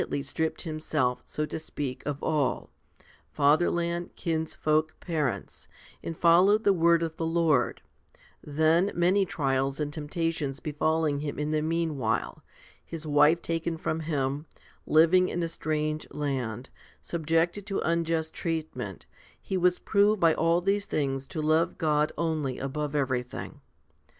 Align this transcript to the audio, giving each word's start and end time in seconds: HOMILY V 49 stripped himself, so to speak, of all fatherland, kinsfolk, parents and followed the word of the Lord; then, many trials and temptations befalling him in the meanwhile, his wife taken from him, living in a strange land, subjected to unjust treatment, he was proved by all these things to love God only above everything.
HOMILY 0.01 0.09
V 0.17 0.23
49 0.23 0.23
stripped 0.23 0.61
himself, 0.63 1.23
so 1.27 1.45
to 1.45 1.59
speak, 1.59 2.01
of 2.07 2.23
all 2.23 2.71
fatherland, 3.29 4.09
kinsfolk, 4.15 4.99
parents 4.99 5.67
and 6.01 6.17
followed 6.17 6.63
the 6.63 6.73
word 6.73 7.03
of 7.03 7.17
the 7.17 7.25
Lord; 7.27 7.83
then, 8.43 8.91
many 8.95 9.27
trials 9.27 9.79
and 9.79 9.93
temptations 9.93 10.59
befalling 10.59 11.19
him 11.19 11.37
in 11.37 11.51
the 11.51 11.61
meanwhile, 11.61 12.43
his 12.83 13.05
wife 13.05 13.43
taken 13.43 13.77
from 13.77 13.99
him, 13.99 14.47
living 14.87 15.29
in 15.29 15.43
a 15.43 15.47
strange 15.47 16.07
land, 16.09 16.71
subjected 17.03 17.67
to 17.67 17.77
unjust 17.81 18.33
treatment, 18.33 19.05
he 19.39 19.55
was 19.55 19.77
proved 19.77 20.19
by 20.19 20.33
all 20.33 20.61
these 20.61 20.85
things 20.85 21.27
to 21.27 21.43
love 21.43 21.77
God 21.77 22.11
only 22.17 22.57
above 22.57 22.95
everything. 22.95 23.61